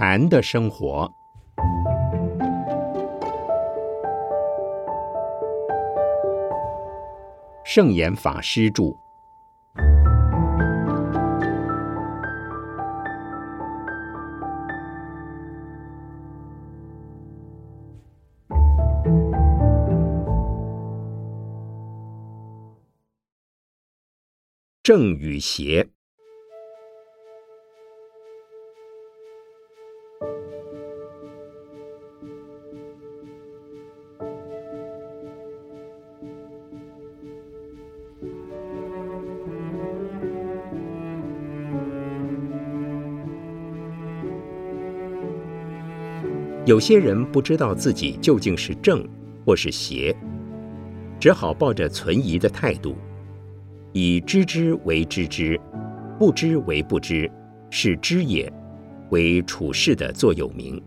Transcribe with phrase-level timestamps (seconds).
[0.00, 1.12] 禅的生活，
[7.64, 8.94] 圣严法师著。
[24.80, 25.97] 正与邪。
[46.68, 49.02] 有些人不知道自己究竟是正
[49.42, 50.14] 或是邪，
[51.18, 52.94] 只好抱着存疑的态度，
[53.94, 55.58] 以知之为知之，
[56.18, 57.30] 不知为不知，
[57.70, 58.52] 是知也，
[59.08, 60.78] 为处事的座右铭。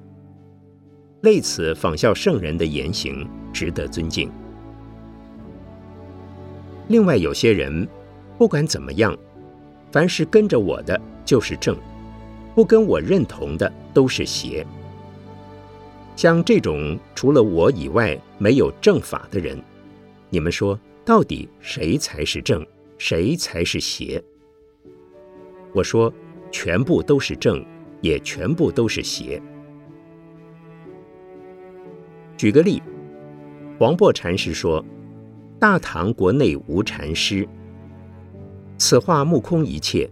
[1.22, 4.30] 类此仿效圣人的言行，值得尊敬。
[6.90, 7.88] 另外有些人，
[8.38, 9.18] 不管怎么样，
[9.92, 11.76] 凡是跟着我的就是正，
[12.54, 14.64] 不跟我认同的都是邪。
[16.22, 19.60] 像这种除了我以外没有正法的人，
[20.30, 22.64] 你们说到底谁才是正，
[23.00, 24.24] 谁才是邪？
[25.74, 26.14] 我说，
[26.52, 27.66] 全部都是正，
[28.02, 29.42] 也全部都是邪。
[32.38, 32.80] 举个例，
[33.80, 34.86] 黄檗禅师说
[35.58, 37.50] ：“大唐国内无禅师。”
[38.78, 40.08] 此话目空一切，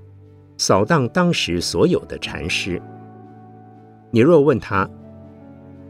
[0.58, 2.82] 扫荡当时所有的禅师。
[4.10, 4.90] 你若问他，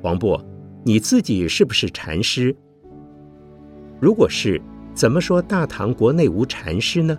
[0.02, 0.42] 黄渤，
[0.83, 2.55] 你自己是不是禅师？
[4.00, 4.61] 如果是，
[4.94, 7.17] 怎么说大唐国内无禅师呢？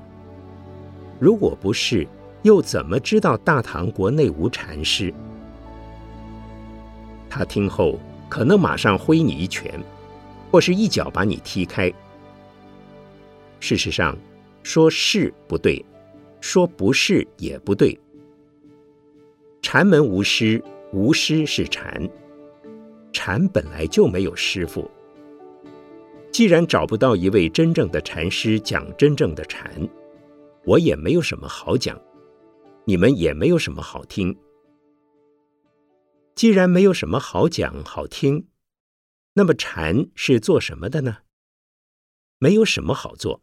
[1.19, 2.07] 如果不是，
[2.43, 5.13] 又怎么知道大唐国内无禅师？
[7.29, 9.79] 他听后可能马上挥你一拳，
[10.51, 11.93] 或是一脚把你踢开。
[13.61, 14.17] 事实上，
[14.63, 15.85] 说是不对，
[16.41, 17.99] 说不是也不对。
[19.61, 20.63] 禅门无师，
[20.95, 22.09] 无师是禅。
[23.13, 24.91] 禅本来就没有师傅，
[26.33, 29.89] 既然找不到一位真正的禅师讲真正的禅，
[30.65, 32.01] 我也没有什么好讲，
[32.85, 34.37] 你们也没有什么好听。
[36.35, 38.49] 既然没有什么好讲好听，
[39.35, 41.19] 那么禅是做什么的呢？
[42.39, 43.43] 没有什么好做。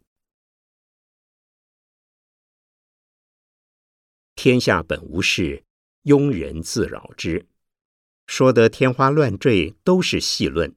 [4.35, 5.63] 天下本无事，
[6.03, 7.45] 庸人自扰之。
[8.27, 10.75] 说得天花乱坠，都是戏论。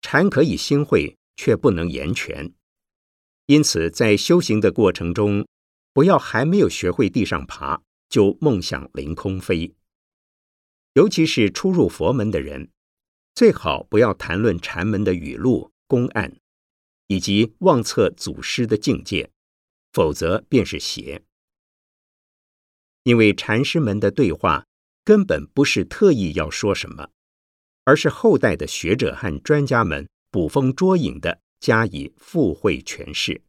[0.00, 2.52] 禅可以心会，却不能言全。
[3.46, 5.46] 因此，在修行的过程中，
[5.92, 9.74] 不要还没有学会地上爬，就梦想凌空飞。
[10.94, 12.70] 尤其是初入佛门的人，
[13.34, 16.36] 最好不要谈论禅门的语录、公案，
[17.06, 19.30] 以及妄测祖师的境界，
[19.92, 21.22] 否则便是邪。
[23.02, 24.66] 因为禅师们的对话。
[25.04, 27.10] 根本不是特意要说什么，
[27.84, 33.42] 而是后代的学者和专家们捕风捉影的加以附会诠释。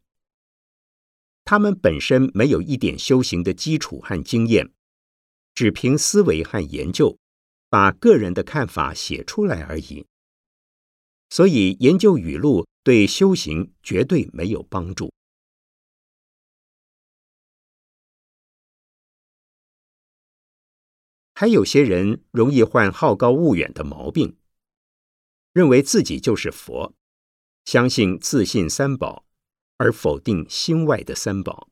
[1.44, 4.70] 他们本身没有一点修行的基础和经验，
[5.54, 7.16] 只凭思维和研究，
[7.70, 10.04] 把个人的看法写出来而已。
[11.30, 15.12] 所以，研究语录对修行绝对没有帮助。
[21.38, 24.38] 还有些人容易患好高骛远的毛病，
[25.52, 26.94] 认为自己就是佛，
[27.66, 29.26] 相信自信三宝，
[29.76, 31.68] 而否定心外的三宝。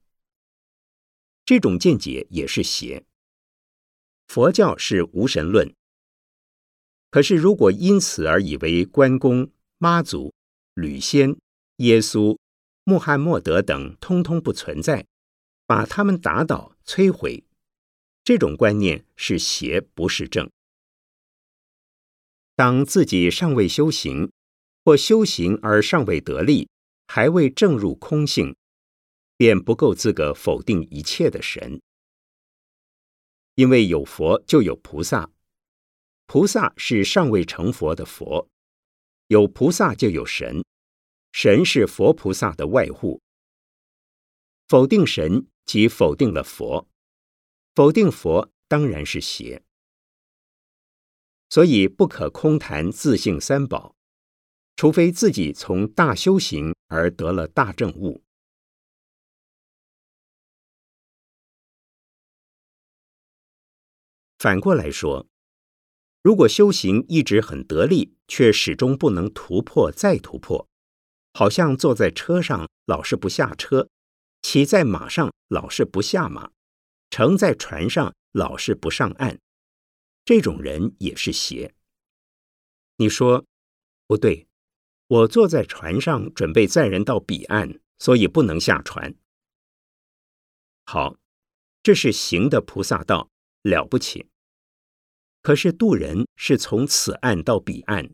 [1.47, 3.07] 这种见解也是邪。
[4.27, 5.75] 佛教是无神论，
[7.11, 10.35] 可是如果因此而以为关公、妈祖、
[10.75, 11.39] 吕仙、
[11.77, 12.37] 耶稣、
[12.85, 15.07] 穆罕默德等通通不存在，
[15.65, 17.45] 把他们打倒、摧毁。
[18.25, 20.51] 这种观念是邪，不是正。
[22.57, 24.33] 当自己尚未修行，
[24.83, 26.71] 或修行而尚未得力，
[27.07, 28.57] 还未证入空性，
[29.37, 31.83] 便不够资格否定一切的神。
[33.57, 35.31] 因为有佛就有菩萨，
[36.27, 38.49] 菩萨是尚未成佛的佛；
[39.27, 40.65] 有菩萨就有神，
[41.33, 43.21] 神是佛菩萨的外护。
[44.67, 46.89] 否定神，即否定了佛。
[47.75, 49.65] 否定佛当然是邪，
[51.51, 53.97] 所以不可空谈自性三宝，
[54.77, 58.23] 除非自己从大修行而得了大正悟。
[64.39, 65.27] 反过来说，
[66.23, 70.69] 如果修行一直很得力，却始终不能突破再突破，
[71.33, 73.89] 好像坐在车上老是不下车，
[74.43, 76.53] 骑在马上老是不下马，
[77.17, 79.39] 乘在船上老是不上岸，
[80.25, 81.73] 这种人也是邪。
[82.97, 83.47] 你说
[84.09, 84.49] 不对，
[85.07, 89.15] 我坐在船上准备载人到彼岸，所以不能下船。
[90.87, 91.17] 好，
[91.85, 93.31] 这是行的菩萨道，
[93.63, 94.27] 了不起。
[95.41, 98.13] 可是渡人是从此岸到彼岸，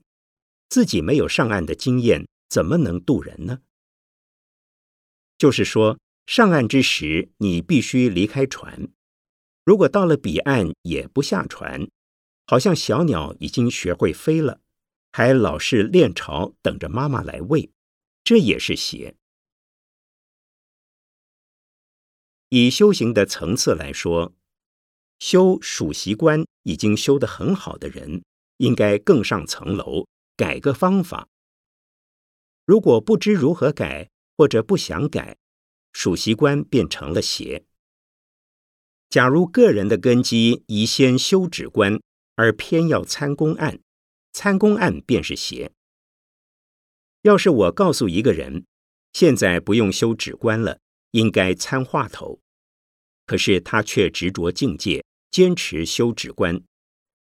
[0.69, 3.63] 自己没有上岸的经验，怎么能渡人呢？
[5.39, 5.99] 就是说，
[6.31, 8.87] 上岸之时，你必须离开船；
[9.65, 11.91] 如果到了彼岸也不下船，
[12.47, 14.61] 好像小鸟已经学会飞了，
[15.11, 17.73] 还老是练巢等着妈妈来喂，
[18.23, 19.17] 这也是邪。
[22.51, 24.33] 以修行的层次来说，
[25.19, 28.23] 修数习观已经修得很好的人，
[28.59, 30.07] 应该更上层楼，
[30.37, 31.27] 改个方法。
[32.65, 35.37] 如果不知如何改，或者不想改，
[35.93, 37.65] 数习观变成了邪。
[39.09, 42.01] 假如个人的根基宜先修止观，
[42.37, 43.81] 而偏要参公案，
[44.33, 45.73] 参公案便是邪。
[47.23, 48.65] 要是我告诉一个人，
[49.13, 50.79] 现在不用修止观了。
[51.13, 52.41] 应该参话头，
[53.27, 56.63] 可是他却执着境界，坚持修止观，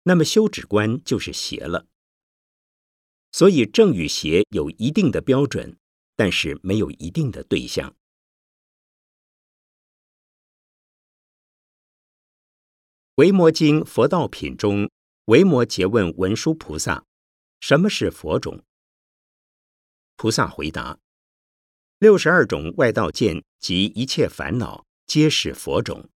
[0.06, 1.86] 那么修止观就是邪了。
[3.32, 5.78] 所以正与邪有一定的标准，
[6.16, 7.92] 但是没有一定的对象。
[13.16, 14.92] 《维摩经·佛道品》中，
[15.28, 17.06] 维摩诘问文殊菩萨
[17.62, 18.66] ：“什么是佛种？”
[20.18, 21.00] 菩萨回答。
[21.98, 26.10] 六十二种外道见及一切烦恼，皆是佛种。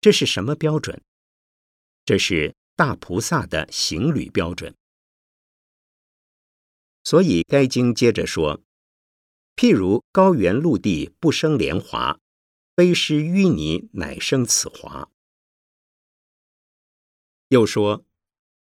[0.00, 1.00] 这是什么标准？
[2.04, 4.74] 这是大菩萨的行旅标准。
[7.04, 8.60] 所以该经接着说：
[9.54, 12.18] 譬如高原陆地不生莲华，
[12.74, 15.10] 非施淤泥乃生此华。
[17.48, 18.06] 又说：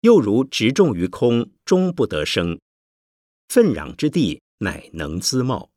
[0.00, 2.60] 又如植种于空，终不得生。
[3.48, 5.70] 粪壤之地，乃能滋茂。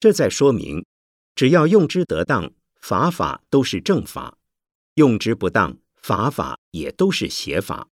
[0.00, 0.84] 这在说明，
[1.36, 4.36] 只要用之得当，法法都是正法；
[4.94, 7.88] 用之不当，法法也都是邪法。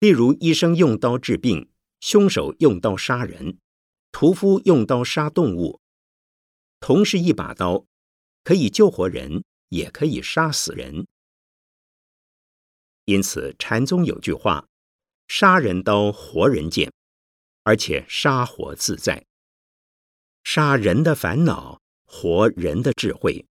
[0.00, 1.70] 例如，医生用刀治病，
[2.00, 3.58] 凶手用刀杀人，
[4.20, 5.80] 屠夫用刀杀动物，
[6.80, 7.86] 同是一把刀，
[8.42, 11.06] 可以救活人，也可以杀死人。
[13.04, 14.66] 因此，禅宗有句话。
[15.28, 16.92] 杀人刀，活人剑，
[17.62, 19.24] 而且杀活自在。
[20.42, 23.46] 杀人的烦恼，活人的智慧，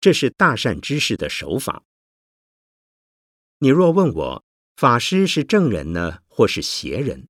[0.00, 1.82] 这是大善之士的手法。
[3.58, 4.44] 你若问我，
[4.76, 7.26] 法师是正人呢，或是邪人？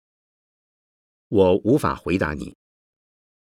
[1.29, 2.58] 我无法回答你，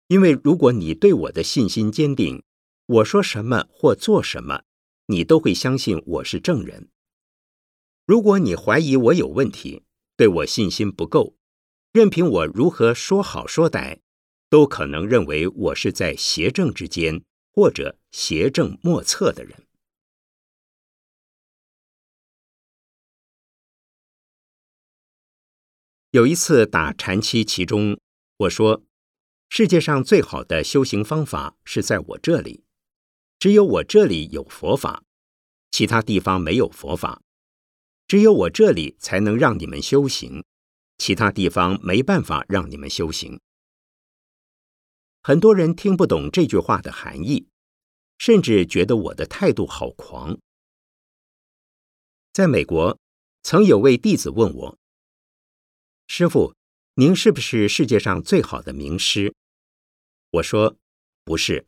[0.08, 2.42] 因为如果你对我的信心坚定，
[2.86, 4.62] 我说什么或做什么，
[5.06, 6.88] 你都会相信我是正人。
[8.06, 9.84] 如果你怀疑我有问题，
[10.16, 11.36] 对我信心不够，
[11.92, 14.00] 任凭我如何说好说歹，
[14.48, 17.22] 都可能认为我是在邪正之间，
[17.52, 19.66] 或者邪正莫测的人。
[26.12, 28.00] 有一次打禅期其中，
[28.38, 28.82] 我说
[29.48, 32.64] ：“世界上最好的修行方法是在我这里，
[33.38, 35.04] 只有我这里有佛法，
[35.70, 37.22] 其他地方没有佛法。”
[38.08, 40.42] 只有我这里才能让你们修行，
[40.96, 43.38] 其他地方没办法让你们修行。
[45.22, 47.48] 很多人听不懂这句话的含义，
[48.16, 50.38] 甚至觉得我的态度好狂。
[52.32, 52.98] 在美国，
[53.42, 54.78] 曾有位弟子问我
[56.08, 56.54] ：“师傅，
[56.94, 59.34] 您是不是世界上最好的名师？”
[60.30, 60.76] 我说
[61.24, 61.66] ：“不是。”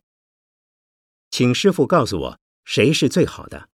[1.31, 3.71] 请师傅告诉我，谁是最好的？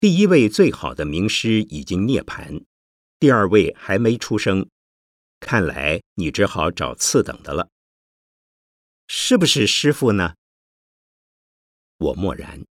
[0.00, 2.64] 第一位最好的名师已经涅槃，
[3.18, 4.68] 第二位还没出生，
[5.40, 7.70] 看来你只好找次等的了。
[9.06, 10.36] 是不是师傅呢？
[11.98, 12.64] 我默然。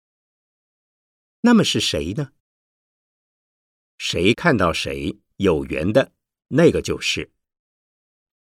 [1.40, 2.32] 那么是谁呢？
[3.98, 6.12] 谁看到谁有缘的
[6.48, 7.32] 那个就是。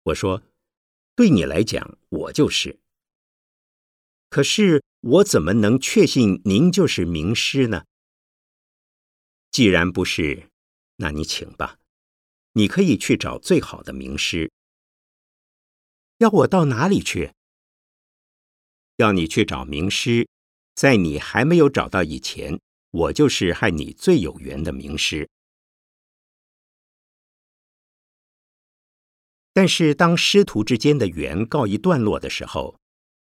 [0.03, 0.43] 我说，
[1.15, 2.79] 对你来讲，我就是。
[4.29, 7.85] 可是我怎么能确信您就是名师呢？
[9.49, 10.49] 既然不是，
[10.97, 11.79] 那你请吧。
[12.53, 14.51] 你可以去找最好的名师。
[16.17, 17.33] 要我到哪里去？
[18.97, 20.27] 要你去找名师，
[20.73, 22.59] 在你还没有找到以前，
[22.91, 25.29] 我就是和你最有缘的名师。
[29.55, 32.77] 但是，当师徒之间的缘告一段落的时候，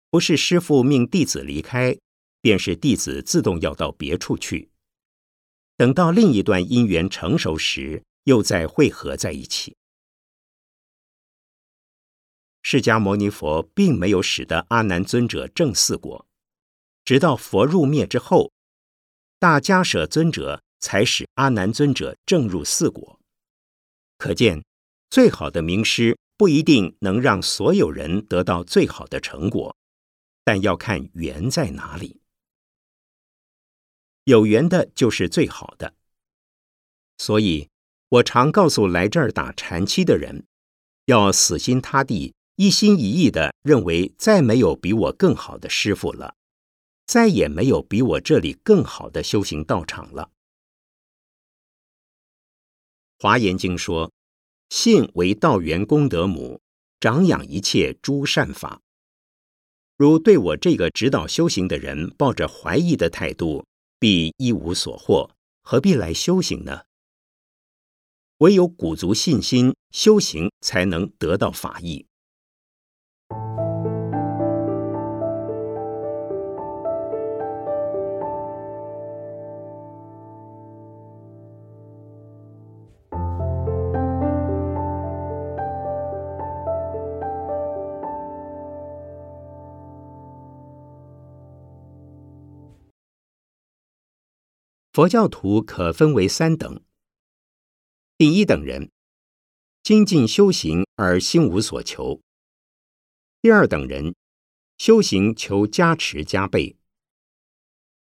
[0.10, 1.98] 不是师父命弟子离开，
[2.40, 4.70] 便是弟子自动要到别处去。
[5.76, 9.76] 等到另一段姻缘成熟时，又再汇合在一起。
[12.62, 16.26] 释迦牟尼佛并没有使得阿难尊者证四果，
[17.04, 18.54] 直到佛入灭之后，
[19.40, 23.20] 大迦舍尊者才使阿难尊者证入四果。
[24.18, 24.64] 可见，
[25.14, 29.78] 最好的名师不一定能让所有人得到最好的成果，
[30.44, 32.20] 但要看缘在哪里。
[34.24, 35.94] 有缘的就是最好的。
[37.20, 37.70] 所以
[38.10, 40.48] 我常告诉来这儿打禅期的人，
[41.06, 42.34] 要死心塌地。
[42.56, 46.34] 一心一意的认为，再没有比我更好的师傅了，
[47.06, 50.32] 再也没有比我这里更好的修行道场了。
[53.20, 54.12] 华严经说
[54.76, 56.60] ：“信为道源功德母，
[57.00, 58.82] 长养一切诸善法。”
[59.96, 63.68] 如对我这个指导修行的人抱着怀疑的态度，
[64.00, 65.30] 必一无所获，
[65.62, 66.82] 何必来修行呢？
[68.40, 72.08] 唯有鼓足信心修行，才能得到法益。
[94.94, 96.80] 佛教徒可分为三等。
[98.16, 98.92] 第一等人，
[99.82, 102.22] 精进修行而心无所求；
[103.42, 104.14] 第二等人，
[104.78, 106.76] 修行求加持加倍；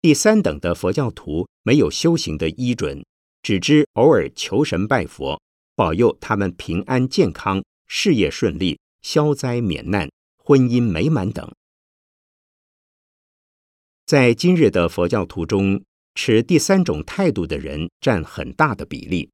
[0.02, 3.04] 第三等的佛教徒没有修行的依准，
[3.42, 5.42] 只知偶尔求神拜佛，
[5.74, 11.52] 保佑他们平安健康、事业顺利、消灾免难、婚姻美满等。
[14.06, 15.84] 在今日的佛教徒中，
[16.18, 19.30] 持第三种态度的人占很大的比例。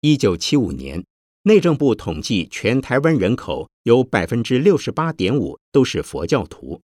[0.00, 1.04] 一九七五年，
[1.44, 6.82] 内政部统计全台湾人口有百分之六十八点五都是佛教徒，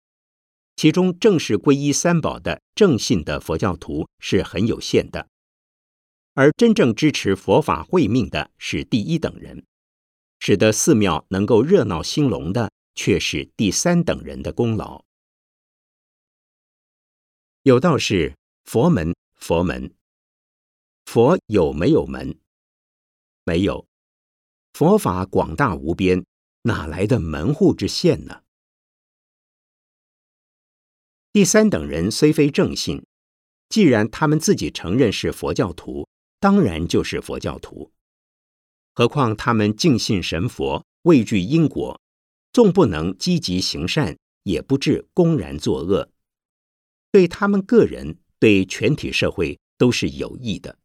[0.76, 5.30] 其中正式皈依三宝的正信的佛教徒是很有限的，
[6.34, 9.64] 而真正支持佛法会命的是第一等人，
[10.42, 15.06] 使得寺庙能够热闹兴隆的却是第三等人的功劳。
[17.64, 19.94] 有道是佛门，佛门，
[21.06, 22.40] 佛有没有门？
[23.44, 23.86] 没有。
[24.74, 26.26] 佛法广大无边，
[26.64, 28.42] 哪来的门户之限呢？
[31.32, 33.06] 第三等人虽非正信，
[33.70, 37.92] 既然他们自己承认是佛教徒，当然就是佛教徒。
[38.96, 42.02] 何况他们敬信神佛，畏惧因果，
[42.52, 46.10] 纵不能积极行善，也不至公然作恶。
[47.12, 50.80] 对他们个人、对全体社会都是有益的。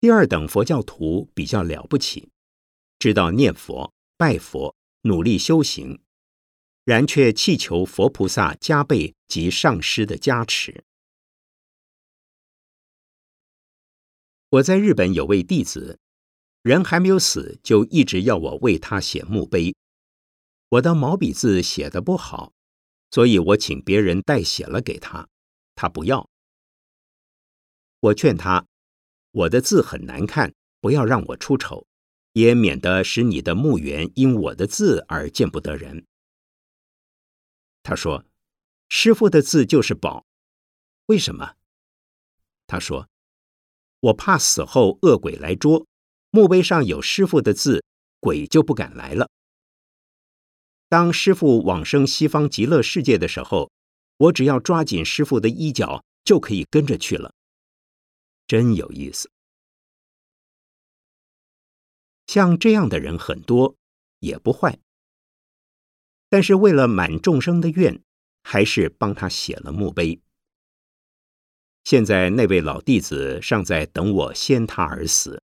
[0.00, 2.32] 第二等佛教徒比较了不起，
[2.98, 6.02] 知道念佛、拜佛、努力修行，
[6.84, 10.82] 然却祈求佛菩萨加倍及上师的加持。
[14.48, 16.00] 我在日本有位弟子，
[16.62, 19.76] 人还没有死，就一直要我为他写墓碑。
[20.72, 22.54] 我的毛笔字写的不好，
[23.10, 25.28] 所以我请别人代写了给他，
[25.74, 26.30] 他不要。
[28.00, 28.66] 我劝他，
[29.32, 31.86] 我的字很难看，不要让我出丑，
[32.32, 36.06] 也免得使你的墓园因我的字而见不得人。
[37.82, 38.24] 他说
[38.88, 40.24] ：“师傅的字就是宝，
[41.04, 41.56] 为什么？”
[42.66, 43.10] 他说
[44.00, 45.86] ：“我怕死后恶鬼来捉，
[46.30, 47.84] 墓碑上有师傅的字，
[48.20, 49.28] 鬼就不敢来了。”
[50.92, 53.72] 当师傅往生西方极乐世界的时候，
[54.18, 57.32] 我只要抓紧师傅的衣角，就可以跟着去了。
[58.46, 59.30] 真有意思。
[62.26, 63.74] 像这样的人很多，
[64.18, 64.78] 也不坏。
[66.28, 68.02] 但是为了满众生的愿，
[68.42, 70.20] 还是帮他写了墓碑。
[71.84, 75.42] 现在那位老弟子尚在等我先他而死，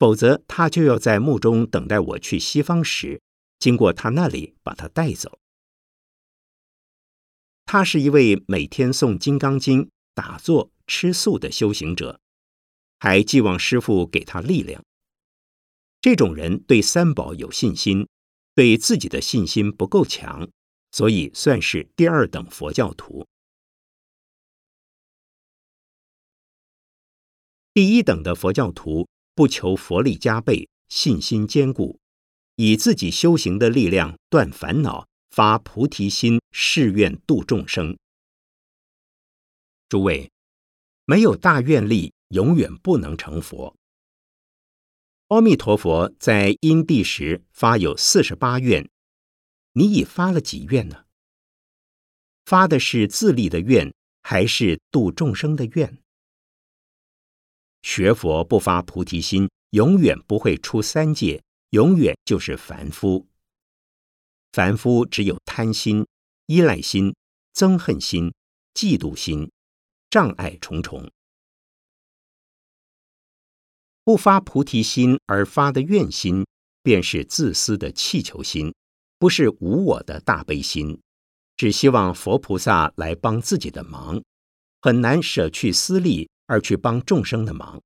[0.00, 3.22] 否则他就要在墓中等待我去西方时。
[3.62, 5.38] 经过他那里，把他带走。
[7.64, 12.20] 他是一位每天诵《金刚经》、打坐、吃素的修行者，
[12.98, 14.84] 还寄望师父给他力量。
[16.00, 18.08] 这种人对三宝有信心，
[18.56, 20.50] 对自己的信心不够强，
[20.90, 23.28] 所以算是第二等佛教徒。
[27.72, 32.00] 第一等的佛教徒不求佛力加倍，信心坚固，
[32.64, 37.98] 以自己修行的力量断烦恼，发菩提心，誓愿度众生。
[39.88, 40.30] 诸位，
[41.04, 43.74] 没有大愿力，永远不能成佛。
[45.26, 48.88] 阿弥陀佛在因地时发有四十八愿，
[49.72, 51.06] 你已发了几愿呢？
[52.44, 53.92] 发的是自立的愿，
[54.22, 55.98] 还是度众生的愿？
[57.82, 61.42] 学佛不发菩提心，永远不会出三界，
[61.72, 63.26] 永远就是凡夫。
[64.52, 66.06] 凡夫只有贪心、
[66.44, 67.14] 依赖心、
[67.54, 68.34] 憎恨心、
[68.74, 69.50] 嫉妒心，
[70.10, 71.10] 障碍重重。
[74.04, 76.44] 不发菩提心而发的愿心，
[76.82, 78.74] 便是自私的气求心，
[79.18, 81.00] 不是无我的大悲心，
[81.56, 84.22] 只希望佛菩萨来帮自己的忙，
[84.82, 87.80] 很难舍去私利而去帮众生的忙。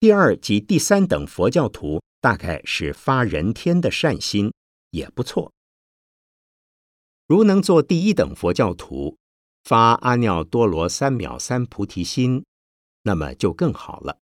[0.00, 4.52] 第二及第三等佛教徒，大概是发人天的善心，
[4.90, 5.52] 也不错。
[7.26, 9.18] 如能做第一等佛教徒，
[9.64, 12.44] 发阿耨多罗三藐三菩提心。
[13.02, 14.20] 那么就更好了。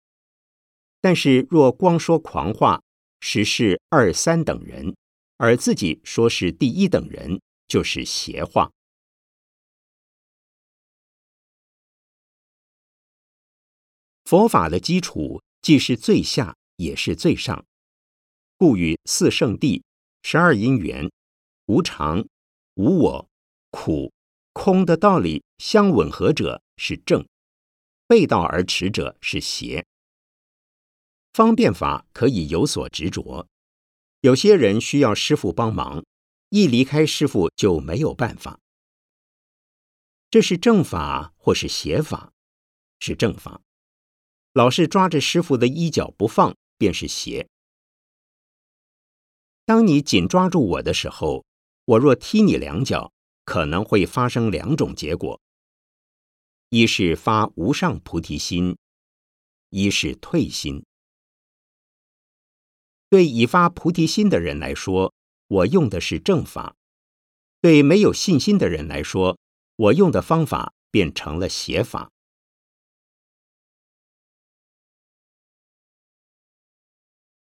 [1.01, 2.83] 但是若光说狂话，
[3.21, 4.97] 实是二三等人，
[5.37, 8.73] 而自己说是第一等人，就是邪话。
[14.25, 17.65] 佛法的基础既是最下，也是最上，
[18.57, 19.83] 故与四圣谛、
[20.23, 21.11] 十二因缘、
[21.67, 22.27] 无常、
[22.75, 23.29] 无我、
[23.71, 24.13] 苦、
[24.53, 27.27] 空的道理相吻合者是正。
[28.07, 29.87] 背道而驰者是邪。
[31.33, 33.47] 方便法可以有所执着，
[34.23, 36.05] 有些人需要师傅帮忙，
[36.49, 38.59] 一离开师傅就没有办法。
[40.29, 42.33] 这是正法或是邪法？
[42.99, 43.63] 是正法。
[44.53, 47.49] 老是抓着师傅的衣角不放，便是邪。
[49.65, 51.45] 当你紧抓住我的时候，
[51.85, 53.13] 我若踢你两脚，
[53.45, 55.41] 可能会发生两种结果。
[56.71, 58.77] 一是发无上菩提心，
[59.71, 60.85] 一是退心。
[63.09, 65.13] 对已发菩提心的人来说，
[65.47, 66.75] 我用的是正法；
[67.61, 69.39] 对没有信心的人来说，
[69.77, 72.11] 我用的方法变成了邪法。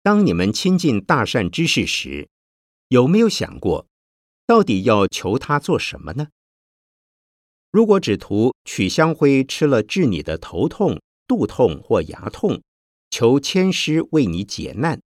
[0.02, 2.28] 当你们亲近大善知识时，
[2.88, 3.86] 有没有想过，
[4.46, 6.28] 到底要求他做什么呢？
[7.70, 12.62] 如果只图取香灰吃了治你的头痛、肚痛或牙痛，
[13.10, 15.00] 求千师为你解难，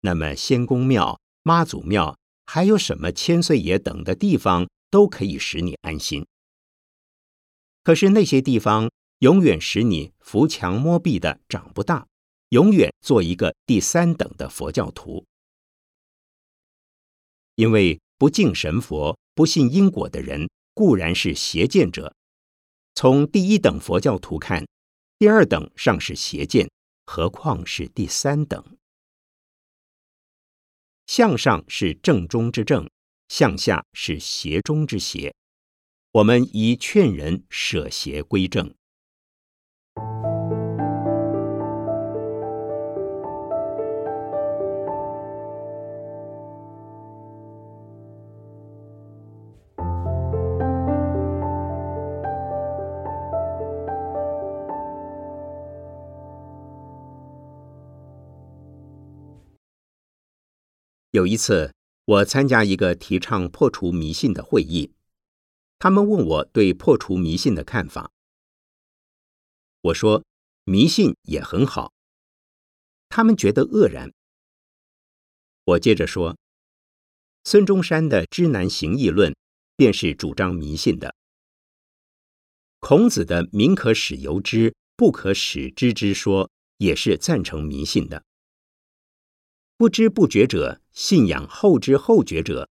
[0.00, 6.24] 那么仙公庙、妈祖庙，还有什么千岁爷等的地方，都可以使你安心。
[7.82, 12.06] 可是那些地方永远使你扶墙摸壁的长不大，
[12.52, 15.24] 永远做一个第三等的佛教徒，
[17.54, 20.48] 因为不敬神佛、不信因果的人。
[20.74, 22.14] 固然是邪见者，
[22.94, 24.66] 从第一等佛教徒看，
[25.18, 26.70] 第二等尚是邪见，
[27.04, 28.78] 何况是第三等？
[31.06, 32.88] 向上是正中之正，
[33.28, 35.34] 向下是邪中之邪。
[36.12, 38.74] 我们宜劝人舍邪归正。
[61.12, 61.74] 有一次，
[62.06, 64.94] 我参加一个提倡破除迷信的会议，
[65.78, 68.10] 他们问我对破除迷信的看法。
[69.82, 70.24] 我说
[70.64, 71.92] 迷信也很好，
[73.10, 74.10] 他们觉得愕然。
[75.64, 76.38] 我接着说，
[77.44, 79.32] 孙中山的《知难行易论》
[79.76, 81.14] 便是主张迷信的，
[82.80, 88.24] 孔子的“民可使由之，不可使知之”说也是赞成迷信的。
[89.82, 92.70] 不知不觉者信仰后知后觉者，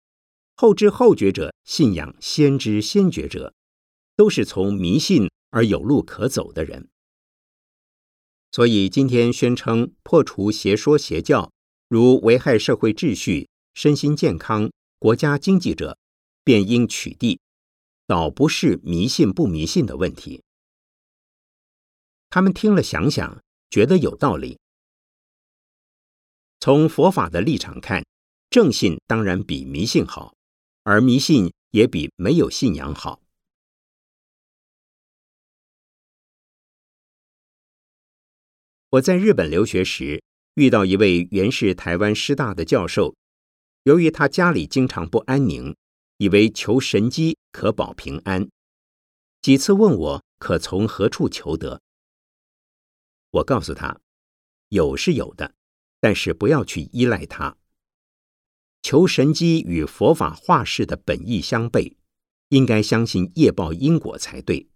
[0.56, 3.54] 后知后觉者信仰先知先觉者，
[4.16, 6.88] 都是从迷信而有路可走的人。
[8.50, 11.52] 所以今天宣称破除邪说邪教，
[11.88, 15.96] 如危害社会秩序、身心健康、国家经济者，
[16.42, 17.38] 便应取缔，
[18.08, 20.42] 倒不是迷信不迷信的问题。
[22.30, 23.40] 他们听了想想，
[23.70, 24.58] 觉得有道理。
[26.66, 28.04] 从佛法的立场看，
[28.50, 30.34] 正信当然比迷信好，
[30.82, 33.22] 而迷信也比没有信仰好。
[38.88, 40.24] 我在日本留学时，
[40.54, 43.14] 遇到一位原是台湾师大的教授，
[43.84, 45.76] 由于他家里经常不安宁，
[46.16, 48.50] 以为求神机可保平安，
[49.40, 51.80] 几次问我可从何处求得。
[53.30, 54.00] 我告诉他，
[54.70, 55.54] 有是有的，
[56.00, 57.56] 但是不要去依赖它。
[58.82, 61.96] 求神机与佛法化世的本意相悖，
[62.50, 64.68] 应该相信业报因果才对。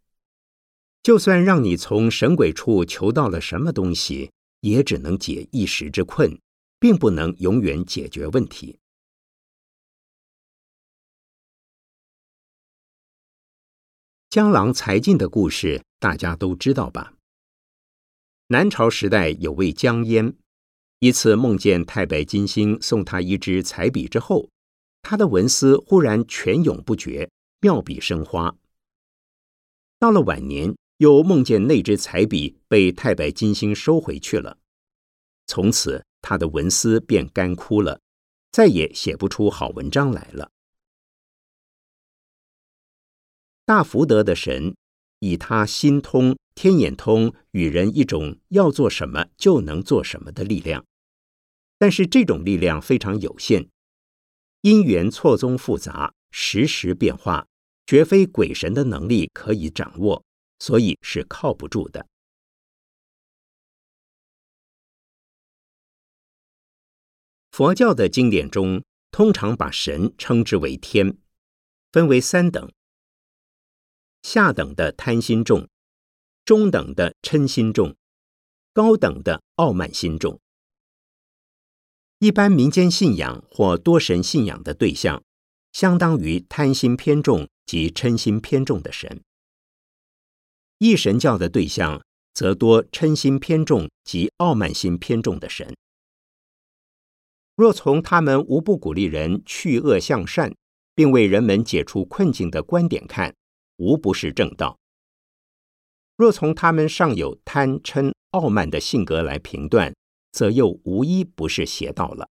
[1.03, 6.39] 就算让你从神鬼处求到了什么东西，也只能解一时之困，
[6.79, 8.79] 并不能永远解决问题。
[14.29, 17.15] 江郎才尽的故事大家都知道吧？
[18.49, 20.37] 南朝时代有位江淹，
[21.01, 24.49] 一次梦见太白金星送他一支彩笔之后，
[25.03, 27.29] 他的文思忽然泉涌不绝，
[27.61, 28.55] 妙笔生花。
[29.99, 30.75] 到了晚年。
[31.01, 34.59] 又梦见那支彩笔被太白金星收回去了，
[35.47, 38.03] 从此他的文思便干枯了，
[38.53, 40.51] 再也写不出好文章来了。
[43.65, 44.77] 大福德的神
[45.21, 50.85] 以他心通、天眼通，与人一种要做什么就能做什么的力量，
[51.81, 53.71] 但是这种力量非常有限，
[54.61, 57.49] 因缘错综复杂，时时变化，
[57.87, 60.23] 绝非鬼神的能力可以掌握。
[60.63, 62.07] 所以是靠不住的。
[67.51, 71.17] 佛教的经典中，通常把神称之为天，
[71.91, 72.71] 分为三等：
[74.23, 75.67] 下等的贪心重，
[76.45, 77.97] 中等的嗔心重，
[78.75, 80.39] 高等的傲慢心重。
[82.21, 85.23] 一般民间信仰或多神信仰的对象，
[85.73, 89.23] 相当于贪心偏重及嗔心偏重的神。
[90.77, 92.03] 一神教的对象，
[92.35, 95.75] 则多嗔心偏重及傲慢心偏重的神。
[97.57, 100.55] 若从他们无不鼓励人去恶向善，
[100.95, 103.35] 并为人们解除困境的观点看，
[103.79, 104.77] 无不是正道；
[106.17, 109.95] 若从他们尚有贪嗔傲慢的性格来评断，
[110.33, 112.29] 则又无一不是邪道了。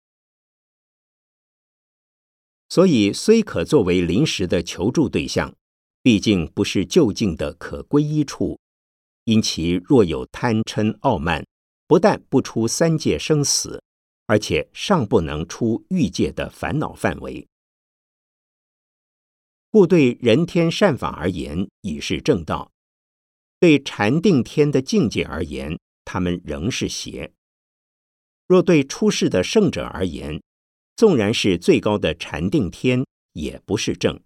[2.68, 5.54] 所以，虽可作为临时的求助对象。
[6.02, 8.60] 毕竟不是就近的可归依处，
[9.24, 11.44] 因其若有贪嗔傲慢，
[11.88, 13.82] 不但不出三界生死，
[14.26, 17.48] 而且尚不能出欲界的烦恼范围，
[19.72, 22.70] 故对人天善法而言已是正道；
[23.58, 27.32] 对禅定天的境界而言，他们仍是邪。
[28.46, 30.40] 若对出世的圣者而言，
[30.94, 34.20] 纵然是最高的禅定天，也不是正。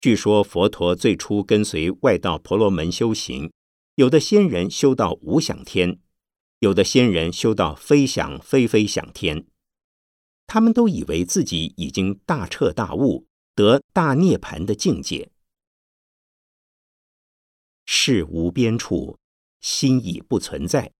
[0.00, 3.50] 据说佛陀最初跟随外道婆罗门修行，
[3.94, 5.98] 有的仙人修到无想天，
[6.60, 9.46] 有的仙人修到非想非非想天，
[10.46, 15.30] 他们都以为自己已经大彻大悟，得大涅盘的境界。
[17.86, 19.18] 是无边处，
[19.66, 20.92] 心已不存在；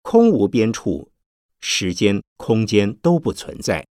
[0.00, 1.12] 空无边处，
[1.60, 3.86] 时间、空间都不存在，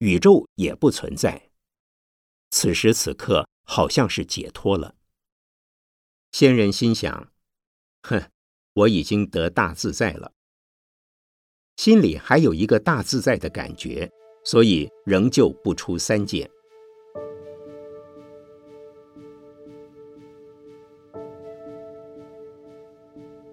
[0.00, 1.48] 宇宙也不存在。
[2.50, 4.96] 此时此刻，好像是解脱了。
[6.30, 7.32] 仙人心想
[8.04, 8.30] ：“哼，
[8.74, 10.34] 我已经得大自在了。”
[11.76, 14.12] 心里还有一个大自在的感觉，
[14.44, 16.50] 所以仍旧不出三界。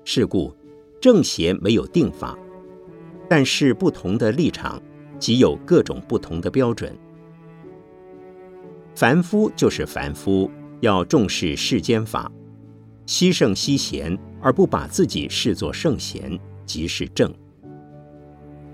[0.09, 0.55] 是故，
[1.01, 2.39] 正邪没有定法，
[3.27, 4.81] 但是不同的立场，
[5.19, 6.97] 即有各种不同的标准。
[8.95, 12.31] 凡夫就是凡夫，要重视世间法，
[13.05, 17.29] 惜圣惜贤，而不把自己视作圣贤，即是正；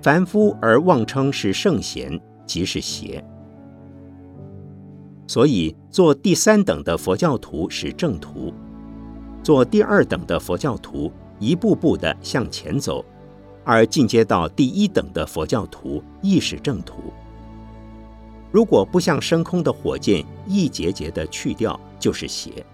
[0.03, 3.25] 凡夫而妄称是圣贤，即是邪。
[5.25, 8.53] 所以，做第三等的佛教徒是正途，
[9.41, 11.11] 做第二等的佛教徒
[11.43, 13.03] 一步步的向前走，
[13.63, 17.13] 而进阶到第一等的佛教徒亦是正途。
[18.51, 22.65] 如果不像升空的火箭一节节的去掉，就是邪。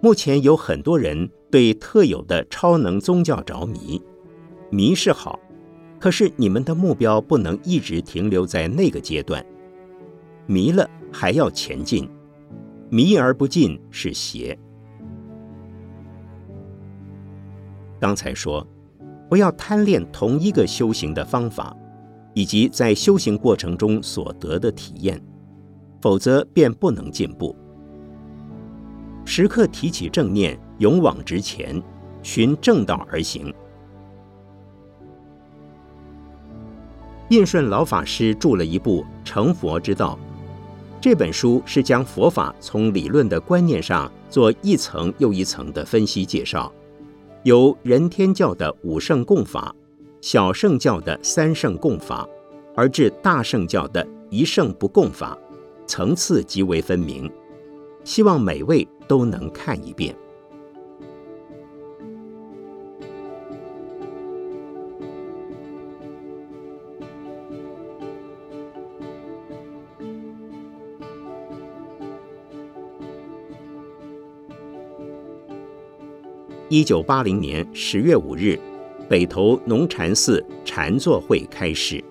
[0.00, 4.02] 目前有很多人对特有的超能宗教着迷，
[4.70, 5.38] 迷是好，
[5.98, 9.42] 可是你们的目标不能一直停留在那个阶段，
[10.46, 12.06] 迷了还要前进，
[12.94, 14.56] 迷而不进是邪。
[17.98, 18.64] 刚才说，
[19.28, 21.76] 不要贪恋同一个修行的方法，
[22.34, 25.20] 以及在修行过程中所得的体验，
[26.00, 27.56] 否则便不能进步。
[29.24, 31.82] 时刻提起正念，勇往直前，
[32.22, 33.52] 循正道而行。
[37.30, 40.16] 印顺老法师著了一部《成佛之道》，
[41.04, 46.72] 这本书是将佛法从理论的观念上做一层又一层的分析介绍，
[47.42, 49.76] 由人天教的五圣共法、
[50.22, 52.26] 小圣教的三圣共法，
[52.74, 55.36] 而至大圣教的一圣不共法，
[55.86, 57.30] 层次极为分明。
[58.02, 60.16] 希望每位都能看一遍。
[76.70, 78.58] 一九八零年十月五日，
[79.06, 82.02] 北投农禅寺禅坐会开始。